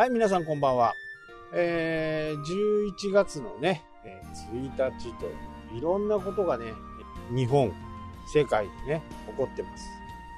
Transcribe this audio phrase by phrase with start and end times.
[0.00, 0.94] はい、皆さんこんばんは。
[1.52, 2.42] えー、
[3.02, 3.84] 11月のね、
[4.50, 5.30] 1日と
[5.76, 6.72] いろんなことがね、
[7.30, 7.70] 日本、
[8.32, 9.84] 世界でね、起こってます。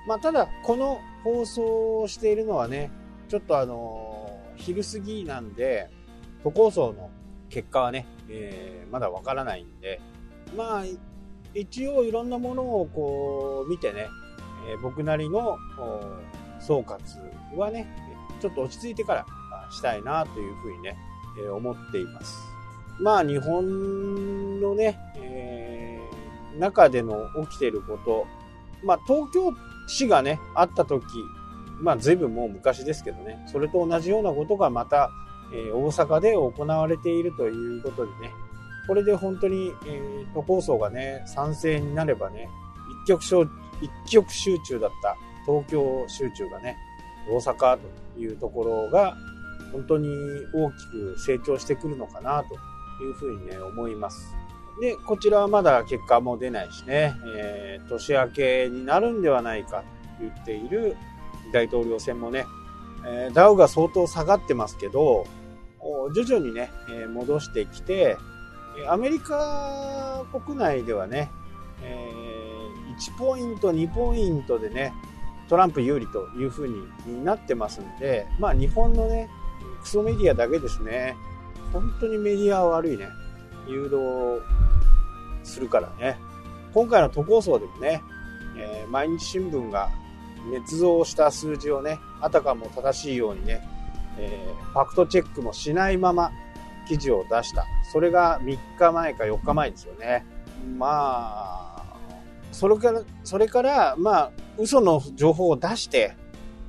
[0.08, 2.90] まあ、ただ、この放送をしているのはね、
[3.28, 5.88] ちょっとあのー昼過ぎなんで、
[6.42, 7.08] 都構想の
[7.48, 10.00] 結果はね、えーまだわからないんで、
[10.56, 10.82] まあ、
[11.54, 14.08] 一応いろんなものをこう見てね、
[14.68, 15.56] えー僕なりの
[16.58, 16.98] 総括
[17.56, 17.86] はね、
[18.40, 19.26] ちょっと落ち着いてから
[19.72, 20.96] したいなというふうにね、
[21.38, 22.38] えー思っています。
[23.00, 28.26] まあ日本のね、えー中での起きていること、
[28.84, 29.52] まあ東京
[29.86, 31.02] 市がね、あった時、
[31.80, 35.10] まあ随分もう昔ですけどね、それと同じようなことがまた、
[35.54, 38.30] えー大阪で行われているということでね、
[38.86, 42.48] これで本当に、えー都構想がね、賛成になればね、
[43.04, 43.36] 一極集
[43.80, 46.76] 一極集中だった東京集中がね、
[47.30, 47.78] 大阪
[48.14, 49.16] というところが
[49.72, 50.08] 本当に
[50.52, 52.54] 大きく成長してくるのかなと
[53.02, 54.34] いうふうにね、思います。
[54.80, 59.84] で、こちらはまだ結果も出ないしね、えー年明けになるんではないかと
[60.20, 60.96] 言っている
[61.52, 62.46] 大統領選もね、
[63.06, 65.26] えーダウが相当下がってますけど、
[66.14, 68.16] 徐々にね、えー戻してきて、
[68.88, 71.30] アメリカ国内ではね、
[71.82, 72.32] えー
[72.92, 74.92] 1ポイント、2ポイントでね、
[75.48, 76.68] トランプ有利というふう
[77.06, 79.28] になってますんで、まあ日本のね、
[79.82, 81.16] クソメディアだけですね、
[81.72, 83.08] 本当にメディアは悪いね、
[83.68, 84.40] 誘導
[85.42, 86.18] するからね。
[86.72, 88.02] 今回の都構想でもね、
[88.56, 89.90] えー毎日新聞が
[90.50, 93.60] 捏造した数字をね、あたかも正しいようにね、
[94.18, 96.30] えーファクトチェックもしないまま
[96.88, 97.66] 記事を出した。
[97.92, 100.24] それが3日前か4日前ですよね。
[100.78, 101.96] まあ、
[102.52, 106.14] それから、それから、まあ、嘘の情報を出して、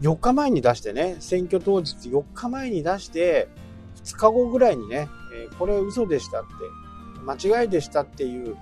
[0.03, 3.47] 4日前に出してね、選挙当日4日前に出して、
[4.03, 6.51] 2日後ぐらいにね、えーこれ嘘でしたって、
[7.23, 8.57] 間違いでしたっていう、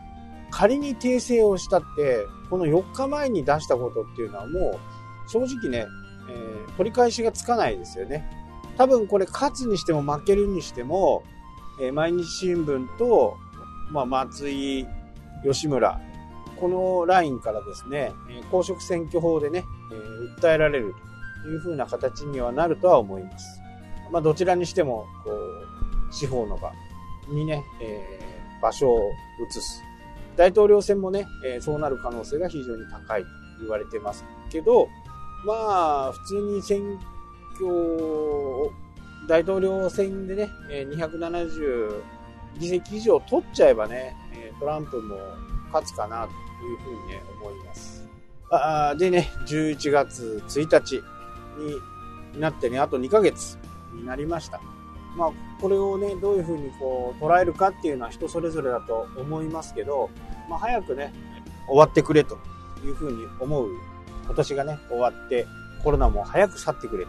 [0.52, 5.88] 仮に訂正をしたって、この4日前に出したことっていうのはもう、正直ね、
[6.30, 8.24] えー取り返しがつかないですよね。
[8.78, 11.24] 多分これ勝つにしても負けるにしても、
[11.82, 13.36] えー毎日新聞と、
[13.90, 14.86] まあ、松井、
[15.44, 16.00] 吉村、
[16.60, 18.12] このラインからですね、
[18.52, 21.11] 公職選挙法でね、えー訴えられると
[21.48, 23.62] いうふうな形にはなるとは思います。
[24.12, 26.72] まあ、どちらにしても、こう、司法の場
[27.30, 28.32] にね、えー
[28.62, 29.12] 場所を
[29.50, 29.82] 移す。
[30.38, 33.28] 大統領選もね、えーそうなる可能性が非常に高いと
[33.62, 34.88] 言われてますけど、
[35.46, 37.00] まあ、普通に選
[37.56, 38.72] 挙を、
[39.28, 42.02] 大統領選でね、270
[42.60, 44.16] 議席以上取っちゃえばね、
[44.60, 45.18] トランプも
[45.72, 46.32] 勝つかなと
[46.66, 48.08] いうふうにね、思います。
[48.52, 51.02] あーでね、11月1日
[51.58, 53.58] になってね、あと2ヶ月
[53.94, 54.62] になりました。
[55.16, 60.10] まあ、これをね、どういうふうにこう捉えるかっていうのは人それぞれだと思いますけど、
[60.50, 61.14] まあ、早くね、
[61.68, 62.38] 終わってくれと
[62.84, 63.68] いうふうに思う、
[64.26, 65.46] 今年がね、終わって、
[65.84, 67.06] コロナも早く去ってくれ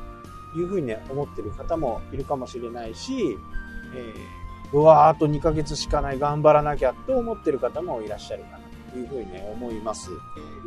[0.53, 3.39] というふうにね、思ってる方もいるかもしれないし、
[3.95, 8.62] えー、うわーあと2ヶ月しかない、頑張らなきゃと思ってる方もいらっしゃるかな
[8.99, 10.11] いうふうにね、思います。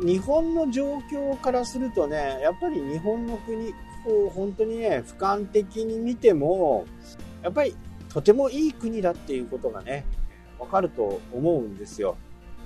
[0.04, 3.72] 日本の状況からするとね、やっぱり日本の国、
[4.04, 6.84] こう本当にね、俯瞰的に見ても、
[7.42, 7.76] やっぱり
[8.08, 10.04] とてもいい国だっていうことがね、
[10.58, 12.16] わかると思うんですよ。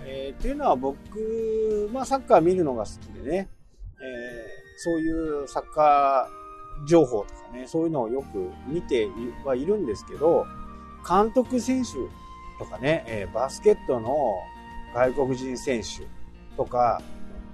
[0.04, 3.49] えー、というのは僕、まあサッカー見るのが好きでね、
[4.00, 9.10] えーそういうサッカー情報とかね、そういうのをよく見て
[9.44, 10.47] はいるんですけど、
[11.06, 11.91] 監督選手
[12.65, 14.09] とかね、えーバスケットの
[14.95, 16.06] 外国人選手
[16.56, 17.03] とか、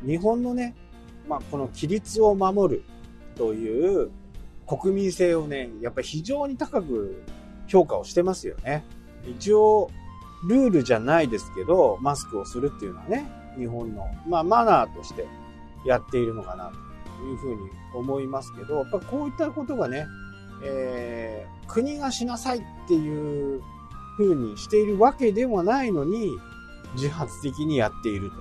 [0.04, 0.74] 日本のね、
[1.28, 2.84] まあこの規律を守る
[3.36, 4.10] という
[4.66, 7.22] 国民性をね、やっぱり非常に高く
[7.66, 8.84] 評価をしてますよね。
[9.26, 9.90] 一応、
[10.48, 13.26] ルールじゃないですけど、マスクをするっていうのはね、
[13.58, 15.26] 日本の、まあマナーとして
[15.84, 16.70] やっているのかな
[17.18, 20.06] というふうに思いますけど、やっぱこういったことがね、
[20.62, 23.60] えー国がしなさいっていう
[24.16, 26.30] ふうにしているわけでもないのに、
[26.96, 28.36] 自発的にやっていると。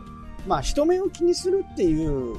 [0.48, 2.36] まあ人目を気にするっていう、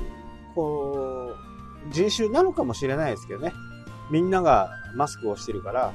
[0.54, 3.52] こう、人種なのかもしれないですけどね。
[4.10, 5.92] みんながマスクをしてるから、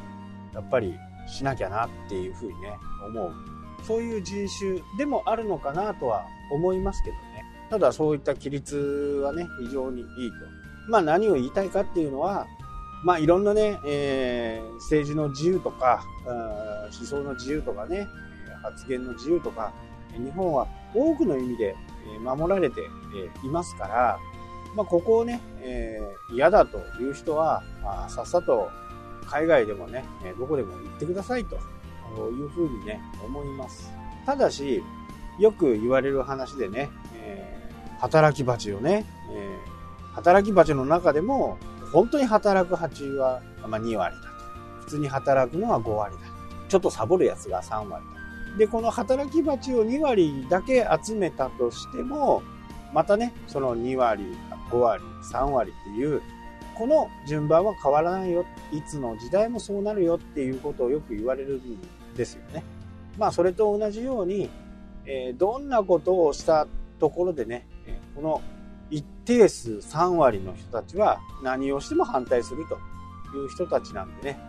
[0.54, 0.96] やっぱり
[1.28, 3.34] しなきゃなっていうふうにね、思う。
[3.84, 7.22] そういう人種でもあるのかなとは思いますけどね。
[7.70, 10.36] ただそういった規律はね、非常にいいと。
[10.90, 12.46] まあ何を言いたいかっていうのは、
[13.04, 18.08] まあいろんなね、えー政治の自由とか、思想の自由とかね、
[18.62, 19.74] 発言の自由とか、
[20.18, 21.76] 日本は多くの意味で
[22.24, 22.82] 守られて
[23.44, 24.20] いますから、
[24.76, 28.70] まあここをね、えー嫌だという人は、まあさっさと
[29.26, 30.06] 海外でもね、
[30.38, 33.92] どこでも行ってくださいというふうにね、思います。
[34.26, 34.84] ただし、
[35.40, 41.58] よく言われる話でね、えー、働き蜂をね、えー、働き蜂の中でも、
[41.92, 44.32] 本当に働く蜂は、まあ、2割だと。
[44.82, 46.22] 普通に働くのは5割だ。
[46.70, 48.21] ちょっとサボるやつが3割だ。
[48.58, 52.44] で、この働き蜂を2割だけ集めたとしても、
[52.94, 54.24] またね、その2割、
[54.70, 56.22] 5割、3割っていう、
[56.76, 58.46] この順番は変わらないよ。
[58.72, 61.80] いつの時代もそうなるよっていうことをよく言われるん
[62.16, 62.64] ですよね。
[63.18, 64.50] まあ、それと同じように、
[65.06, 66.68] えー、どんなことをした
[67.00, 67.68] ところでね、
[68.16, 68.42] この
[68.90, 72.76] 一定数3割の人たちは何をしても反対すると
[73.38, 74.40] いう人たちなんでね、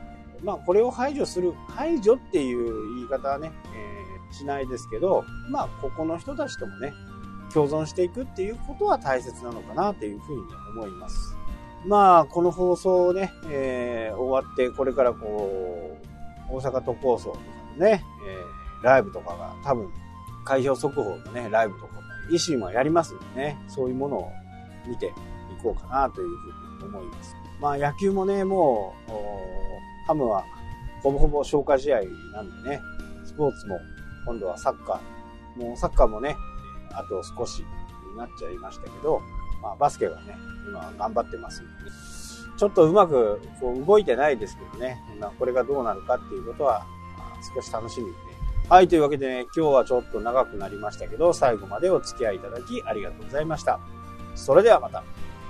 [0.42, 6.92] まあこれを排除する、排除っていう言い方はね、えー、しないですけど、まあここの人たちともね、
[7.52, 10.42] 共存していくっていうことは大切なのかなというふうに
[10.74, 11.36] 思います。
[11.86, 15.98] まあこの放送をね、えー、終わってこれからこ
[16.50, 17.40] う、大阪都構想とか
[17.78, 19.90] のね、えー、ライブとかが多分
[20.44, 24.32] 開票速報のね、ライブとかも、維新はやりますんでね、そういうものを
[24.86, 25.10] 見てい
[25.62, 27.36] こうかなというふうに思います。
[27.60, 29.12] まあ野球もね、もう、
[30.06, 30.44] ハムは
[31.02, 32.00] ほぼほぼ消化試合
[32.32, 32.82] なんでね、
[33.24, 33.80] スポーツも
[34.26, 36.36] 今度はサッカー、もうサッカーもね、
[36.92, 37.64] あと少し
[38.10, 39.20] になっちゃいましたけど、
[39.62, 40.36] まあバスケはね、
[40.68, 41.90] 今頑張ってますんでね、
[42.56, 46.86] ちょっとうまくこう動いてないですけどね、ま、これがどうなるかっていうことは、
[47.54, 48.16] 少し楽しみにね、
[48.68, 53.80] はい、というわけでね、今日はちょっと長くなりましたけど、最後までお付き合いいただきありがとうございました。
[54.34, 55.02] それではまた。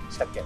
[0.09, 0.43] したっけ？